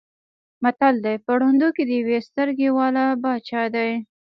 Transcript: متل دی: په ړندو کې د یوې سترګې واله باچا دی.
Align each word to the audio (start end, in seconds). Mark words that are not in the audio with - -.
متل 0.63 0.95
دی: 1.05 1.15
په 1.25 1.31
ړندو 1.39 1.67
کې 1.75 1.83
د 1.85 1.91
یوې 2.01 2.19
سترګې 2.27 2.69
واله 2.77 3.05
باچا 3.23 3.63
دی. 3.75 3.91